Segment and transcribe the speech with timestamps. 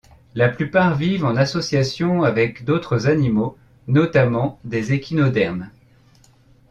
[0.33, 3.55] La plupart vivent en association avec d'autres animaux,
[3.87, 5.69] notamment des échinodermes.